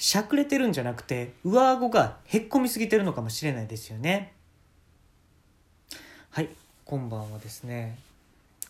[0.00, 4.32] しゃくれてるんじゃなくて上顎がへっこみすぎてるのかもしれないですよね。
[6.30, 6.48] はい
[6.84, 7.98] こんばんはですね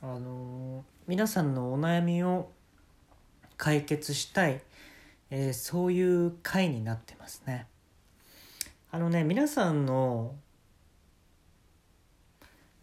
[0.00, 2.48] あのー皆さんのお悩みを
[3.56, 4.60] 解決したい、
[5.30, 7.66] えーそういう回になってますね。
[8.92, 10.32] あのね皆さんの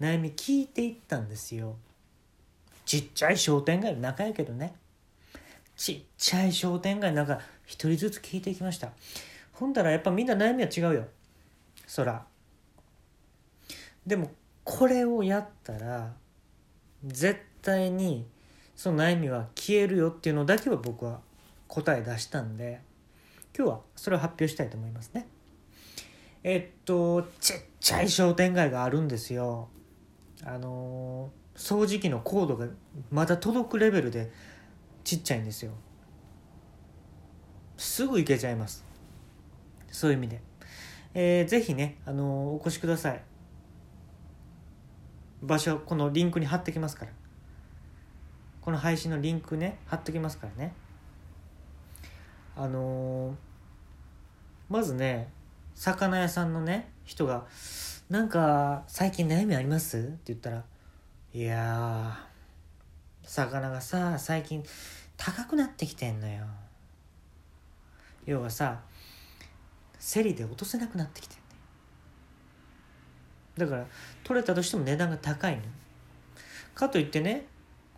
[0.01, 1.77] 悩み聞いていったんですよ。
[2.85, 4.73] ちっちゃい商店街の中やけどね。
[5.77, 7.39] ちっちゃい商店街の中
[7.73, 8.91] 一人ずつ聞いていきました。
[9.53, 11.07] ほんだらやっぱみんな悩みは違うよ。
[11.87, 12.23] そら。
[14.05, 14.29] でも
[14.63, 16.13] これをやったら
[17.03, 18.27] 絶対に
[18.75, 21.21] その悩みは消えるよっていうのだけは僕は
[21.67, 22.81] 答え出したんで
[23.57, 25.27] 今日はそれを発表したいと思いますね。
[26.43, 29.69] えっとちっちゃい商店街があるんですよ。
[30.45, 32.67] あの掃除機のコードが
[33.09, 34.31] まだ届くレベルで
[35.03, 35.71] ちっちゃいんですよ。
[37.83, 38.83] すぐ行けちゃいます。
[39.91, 40.41] そういう意味で、
[41.13, 43.21] えーぜひね、あのーお越しください。
[45.41, 47.11] 場所このリンクに貼ってきますから。
[48.61, 50.73] この配信のリンクね貼ってきますからね。
[52.55, 53.35] あのー
[54.69, 55.31] まずね
[55.75, 57.45] 魚屋さんのね人が
[58.09, 60.63] 「なんか最近悩みあります?」って言ったら
[61.33, 62.17] 「いや
[63.23, 64.63] 魚がさ最近
[65.17, 66.45] 高くなってきてんのよ」
[68.25, 68.81] 要はさ
[70.13, 71.37] 競りで落とせなくなってきてん
[73.57, 73.87] だよだから
[74.23, 75.61] 取れたとしても値段が高いの。
[76.75, 77.45] かといってね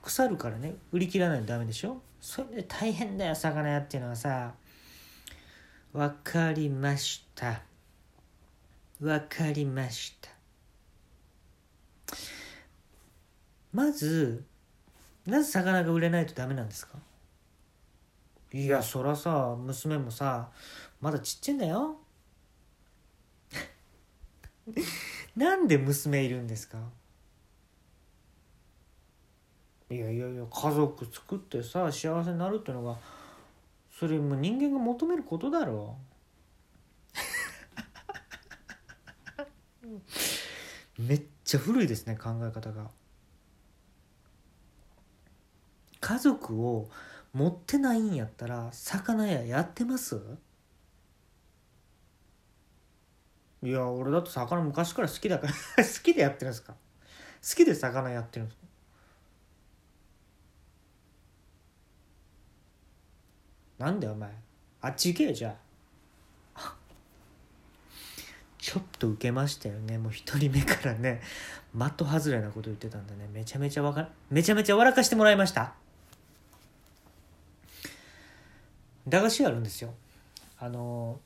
[0.01, 2.01] 腐るからね売り切らないとダメでしょ。
[2.19, 4.53] それで大変だよ魚屋っていうのはさ。
[5.93, 7.61] わかりました。
[9.01, 10.29] わかりました。
[13.71, 14.43] まず
[15.25, 16.97] なぜ魚が売れないとダメなんですか？
[18.53, 20.49] いやそらさ娘もさ
[21.01, 21.97] まだちっちゃいんだよ。
[25.35, 26.77] なんで娘いるんですか？
[29.89, 32.97] いやいやいや家族作ってさ幸せになるってのが
[33.92, 35.97] それも人間が求めることだろ。
[40.97, 42.89] めっちゃ古いですね考え方が。
[45.99, 46.89] 家族を
[47.35, 50.17] 持ってないんやったら魚屋やってます？
[53.61, 55.53] いや俺だって魚昔から好きだから
[55.83, 56.73] 好きでやってるんですか？
[56.73, 56.77] 好
[57.55, 58.65] きで魚やってるんですか？
[63.79, 64.31] なんでお前？
[64.79, 65.57] あっち行けよじゃ
[66.55, 66.75] あ
[68.57, 69.97] ちょっと受けましたよね。
[69.97, 71.21] もう一人目からね。
[71.77, 73.27] 的外れなこと言ってたんでね。
[73.31, 75.75] めちゃめちゃわかめちゃめちゃ笑かしてもらいました。
[79.08, 79.93] 駄菓子屋あるんですよ。
[80.60, 81.20] あの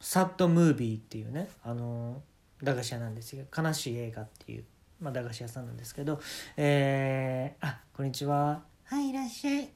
[0.00, 2.22] サッドムービーっていうねあの
[2.62, 3.44] 駄菓子屋なんですよ。
[3.56, 4.64] 悲しい映画っていう、
[5.00, 6.20] まあ、駄菓子屋さんなんですけど
[6.56, 8.62] えー、あこんにちは。
[8.84, 9.68] はいいらっしゃい。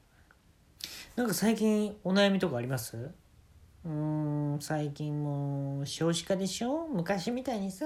[1.15, 2.95] なんか最近お悩みとかあります？
[3.83, 6.87] うーん最近もう少子化でしょ？
[6.87, 7.85] 昔みたいにさ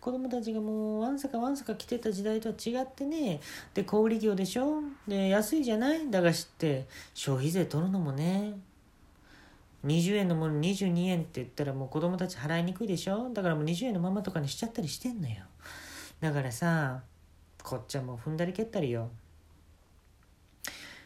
[0.00, 3.40] 子供たちがもうわんさかわんさか来てた時代とは違ってね
[3.74, 4.80] で小売業でしょ？
[5.06, 6.10] で安いじゃない？
[6.10, 8.54] 駄菓子って消費税取るのもね
[9.84, 13.30] 20円のもの22円って言ったらもう子供たち払いにくいでしょ？
[13.32, 15.44] だからもう20円のままとかにしちゃったりしてんのよ。
[16.20, 17.02] だからさ
[17.62, 19.10] こっちはもう踏んだり蹴ったりよ。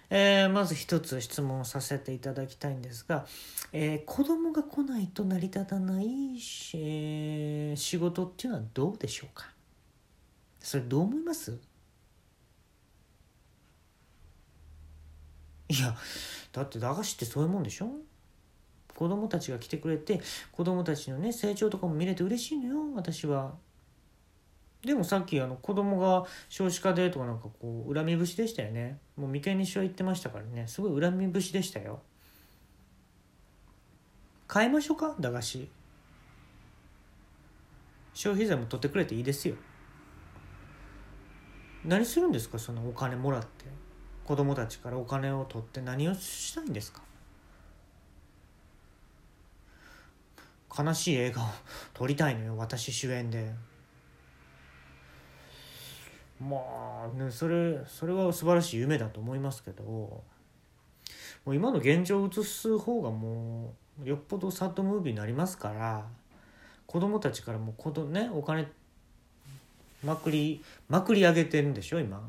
[0.09, 3.27] えーまず一つ質問させていただきたいんですが、
[3.73, 9.51] えー子供が来ないと成り立たないし、えー仕事っていうのはどうでしょうか？
[10.61, 11.59] それどう思います？
[15.69, 15.97] いや
[16.53, 17.89] だって駄菓子ってそういうもんでしょ？
[18.97, 20.21] 子供たちが来てくれて
[20.51, 23.55] 子供たちのね成長とかも見れて嬉しいのよ私は。
[24.85, 28.99] でもさっきあの子供が少子化でとかなんかこう恨み節でしたよね。
[29.17, 30.67] もう眉間にしわ言ってましたからね。
[30.67, 32.01] すごい恨み節でしたよ。
[34.53, 35.17] 変えましょうか？
[35.19, 35.69] 駄菓子。
[38.15, 39.57] 消費税も取ってくれていいですよ。
[41.85, 42.59] 何するんですか？
[42.59, 43.67] そのお金もらって。
[44.25, 47.03] 子供たちからお金を取って何をしたいんですか？
[50.79, 51.47] 悲しい映画を
[51.95, 53.55] 撮りたいのよ私主演で。
[56.41, 60.23] まあねそれそれは素晴らしい夢だと思いますけども
[61.47, 63.75] う今の現状を映す方がも
[64.05, 66.05] うよっぽどサッドムービーになりますから
[66.87, 68.69] 子供たちからもうねお金
[70.05, 72.23] まくりまくり上げてるんでしょ今。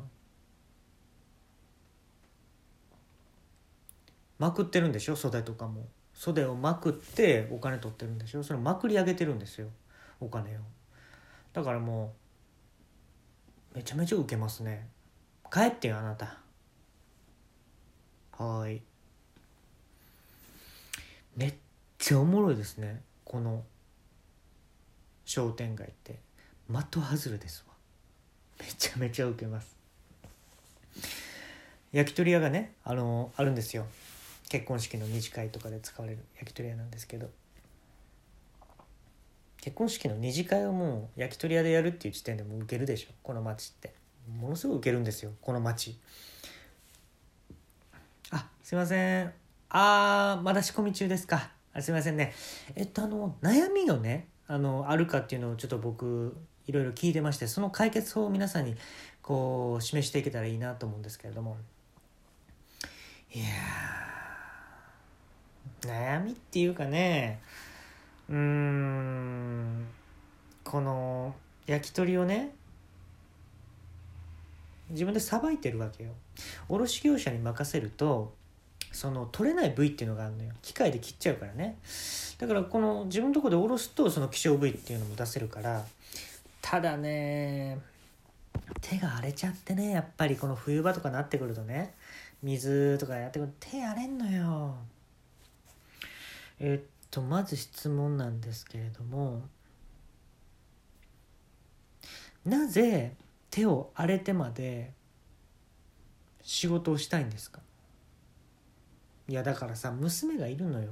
[4.38, 5.86] まくってるんでしょ袖とかも。
[6.18, 9.68] 袖をまくってお金取ってるんでしょそれまくり上げてるんですよ。
[10.18, 10.60] お金を。
[11.52, 12.12] だからも
[13.72, 14.88] うめちゃめちゃウケますね。
[15.48, 16.40] 帰ってよあなた。
[18.36, 18.82] はい。
[21.36, 21.54] めっ
[21.98, 23.00] ちゃおもろいですね。
[23.24, 23.62] この
[25.24, 26.18] 商店街って。
[26.68, 27.74] 的外れですわ。
[28.58, 29.76] めちゃめちゃウケます。
[31.92, 33.86] 焼き鳥屋がねあのあるんですよ。
[34.48, 37.28] 結婚式の二次会とかで使われる焼き鳥屋なんですけど
[39.60, 43.92] 結婚式の二次会をもう焼き鳥屋でやるっていう時点でもうウケるでしょこの町って。
[44.28, 45.98] ものすごいウケるんですよこの町
[48.30, 49.32] あすいません。
[49.70, 51.50] あーまだ仕込み中ですか。
[51.72, 52.34] あすいませんね。
[52.74, 56.36] えっとあの悩みがねあのあるかっていうのをちょっと僕
[56.66, 58.76] いろいろ聞いてましてその解決法を皆さんに
[59.22, 61.56] こう示していけたらいいなと思うんですけれども。
[63.34, 63.44] いや
[65.82, 67.40] 悩みっていうかね
[68.28, 69.86] うーん
[70.64, 71.34] この
[71.66, 72.54] 焼き鳥をね
[74.90, 76.10] 自分でさばいてるわけよ。
[76.68, 78.32] 卸業者に任せると
[78.90, 80.50] その取れない部位っていうのがあるのよ。
[80.62, 81.76] 機械で切っちゃうからね。
[82.38, 85.84] だからこの自分のとこでおろすとその希少部位っていうのも出せるから
[86.62, 87.78] ただね
[88.80, 91.94] 手が荒れちゃってねやっぱりこの冬場とかなってくるとね
[92.42, 94.74] 水とかやってくると手荒れんのよ。
[96.60, 99.42] えっとまず質問なんですけれども
[102.44, 103.14] なぜ
[103.50, 104.92] 手を荒れてまで
[106.42, 107.60] 仕事をしたいんですか？
[109.28, 110.90] いやだからさ娘がいるのよ。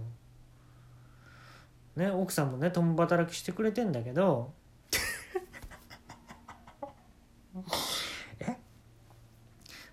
[1.96, 4.52] ね奥さんもね共働きしてくれてんだけど。
[8.40, 8.56] え？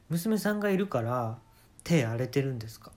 [0.09, 1.39] 娘さんがいるから
[1.85, 2.91] 手荒れてるんですか？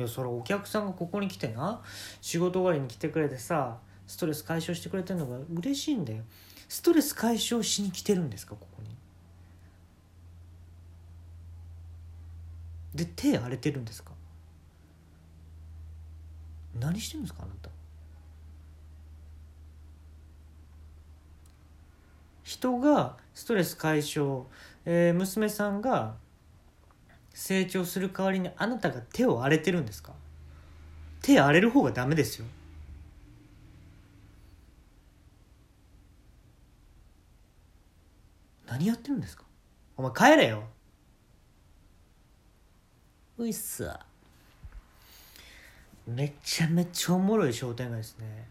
[0.00, 1.82] いやそれお客さんがここに来てな
[2.22, 3.76] 仕事終わりに来てくれてさ
[4.06, 6.22] ストレス解消してくれてるのが嬉しいんだよ。
[6.70, 8.88] ストレス解消しに来てるんですかここに。
[12.94, 14.12] で手荒れてるんですか？
[16.80, 17.68] 何してるんですかあなた？
[22.42, 24.44] 人がストレス解消、
[24.86, 26.14] えー、娘さんが
[27.32, 30.12] 成長する代わりにあなたが手を荒れてるんですか？
[31.22, 32.46] 手荒れる方がダメですよ。
[38.66, 39.44] 何やってるんですか？
[39.96, 40.64] お前帰れよ。
[43.38, 43.88] ういっす
[46.06, 48.48] めちゃめちゃおもろい商店街ですね。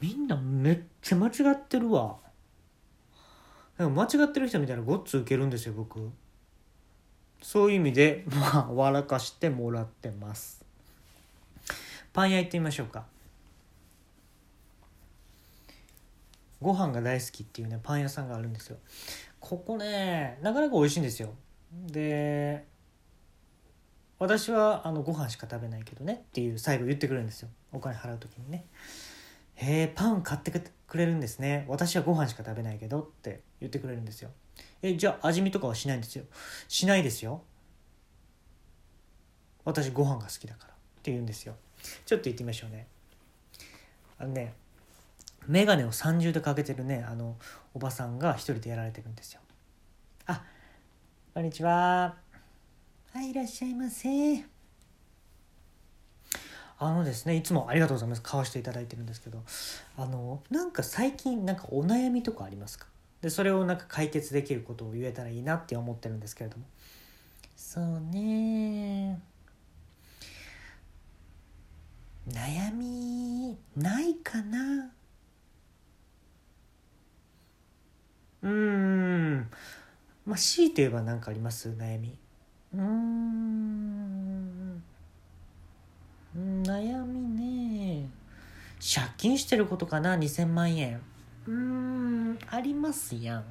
[0.00, 2.16] みんなめっちゃ間違ってるわ
[3.78, 6.10] 間違ってる人みたいなごっつウケるんですよ僕。
[7.42, 10.64] そういう意味で まあ笑かしてもらってます。
[12.12, 13.04] パン屋行ってみましょうか。
[16.60, 18.78] ご飯が大好きっていうねパン屋さんがあるんですよ。
[19.40, 21.34] ここねなかなか美味しいんですよ。
[21.72, 22.64] で
[24.18, 27.48] 私はあのご飯しか食べないけどねっていう最後言ってくれるんですよ。
[27.72, 28.64] お金払う時にね
[29.56, 31.64] へえパン買ってくれるんですね。
[31.68, 34.30] 私はご飯しか食べないけどって言ってくれるんですよ
[34.82, 36.24] えじゃあ味見とかはしないんですよ。
[36.68, 37.42] しないですよ。
[39.64, 41.54] 私ご飯が好きだからって言うんですよ。
[42.04, 42.86] ちょっと言ってみましょうね。
[44.18, 44.54] あのね
[45.46, 47.36] 眼鏡を三重でかけてるねあの
[47.74, 49.40] おばさんが一人でやられてるんですよ
[50.26, 50.42] あ
[51.34, 52.16] こんにちは。
[53.12, 54.53] はいいらっしゃいませ。
[56.86, 58.22] あのですねいつもありがとうございます。
[58.22, 59.42] 買わしていただいてるんですけど
[59.96, 62.86] あのなんか最近なんかお悩みとかありますか？
[63.22, 66.64] でそれをなんか解決できることを言えたらいいなって思ってるんですけれども。
[67.56, 69.18] そうね
[72.28, 74.90] 悩みないかな？
[78.42, 79.50] うん。
[80.26, 81.70] まあ強いて言えば何かあります？
[81.70, 82.18] 悩み。
[82.74, 84.63] うん。
[86.36, 88.08] 悩みね。
[88.80, 91.00] 借金してることかな2000万円。
[91.46, 93.44] うーんありますやん。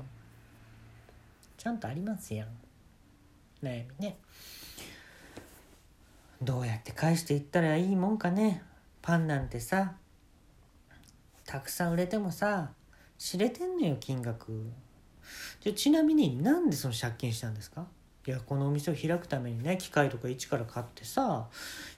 [1.57, 2.47] ちゃんとありますやん。
[3.63, 4.17] 悩みね。
[6.41, 8.61] どうやって返していったらいいもんかね。
[9.01, 9.93] パンなんてさ
[11.45, 12.71] たくさん売れてもさ
[13.17, 14.69] 知れてんのよ金額。
[15.61, 17.87] じゃちなみになんでその借金したんですか？
[18.25, 21.49] いやこのお店を開くためにね機械とか一から買ってさ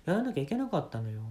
[0.06, 1.22] やらなきゃいけなかったのよ。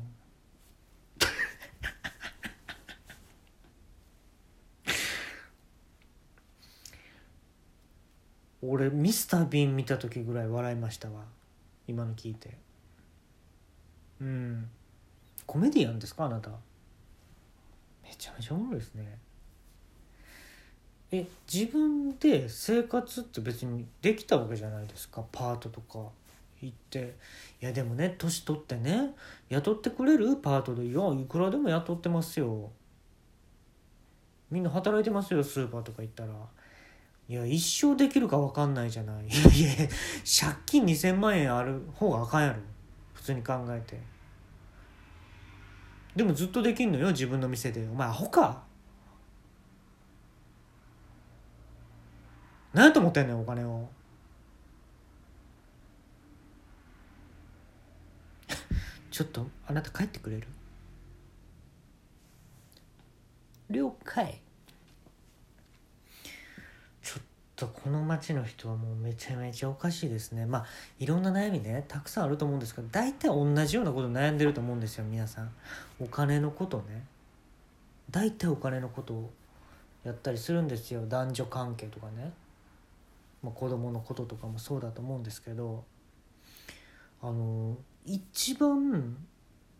[8.62, 11.24] 俺ミスター・ビーン見た時ぐらい笑いましたわ。
[11.86, 12.56] 今の聞いて。
[14.20, 14.68] うん。
[15.46, 16.50] コメディアンですかあなた。
[18.02, 19.18] めちゃめちゃおもろいですね。
[21.18, 25.24] え自分で生活って別にできたわけじゃないですか？
[25.30, 25.98] パートとか
[26.60, 27.14] 行って。
[27.62, 29.14] いやでもね年取ってね
[29.48, 30.36] 雇ってくれる？
[30.36, 32.70] パートでいやいくらでも雇ってますよ。
[34.50, 36.32] みんな働いてますよスーパーとか行ったら。
[37.26, 39.26] いや一生できるか分かんないじゃない。
[39.26, 39.88] いやいや
[40.24, 42.56] 借金2,000万円ある方があかんやろ。
[43.14, 43.98] 普通に考えて。
[46.14, 47.88] でもずっとできんのよ自分の店で。
[47.90, 48.63] お前アホか？
[52.74, 53.88] 何やと思ってんねんお金を。
[59.10, 60.48] ちょっとあなた帰ってくれる？
[63.70, 64.40] 了解。
[67.02, 67.22] ちょっ
[67.56, 70.44] とこの町の人はもうめちゃめちゃおかしいですね。
[70.44, 70.66] まあ
[70.98, 75.50] いろんな悩みねたくさんあると思うんですけど大体同じようなこと悩んでると思うんですよ皆さん。
[76.00, 77.06] お金のことね。
[78.10, 79.30] 大体お金のことを
[80.02, 81.06] やったりするんですよ。
[81.06, 82.32] 男女関係とかね、
[83.44, 85.84] まあ、子供のこととかもそうだと思うんですけど
[87.20, 89.16] あの一番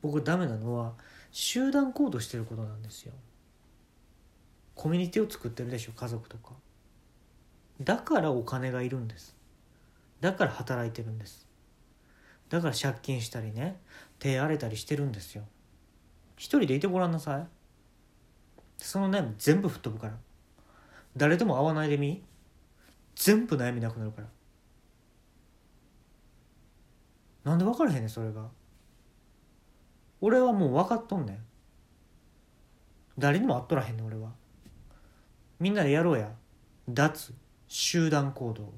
[0.02, 0.92] 僕ダメなのは
[1.32, 3.12] 集団行動してることなんですよ。
[4.74, 6.52] コミュニティを作ってるでしょ家族とか。
[7.80, 9.34] だからお金がいるんです。
[10.20, 11.46] だから働いてるんです。
[12.50, 13.80] だから借金したりね
[14.18, 15.44] 手荒れたりしてるんですよ。
[16.36, 17.46] 一人でいてごらんなさい。
[18.78, 20.14] その悩み全部吹っ飛ぶから。
[21.16, 22.22] 誰とも会わないでみ。
[23.14, 24.28] 全部悩みなくなるから。
[27.44, 28.48] なんで分からへんねんそれが。
[30.20, 31.38] 俺はもう分かっとんねん。
[33.18, 34.30] 誰にも会っとらへんねん俺は。
[35.60, 36.32] みんなでやろうや。
[36.88, 37.32] 脱
[37.68, 38.72] 集団行動